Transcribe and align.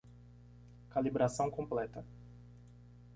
Calibração 0.89 1.51
completa. 1.51 2.03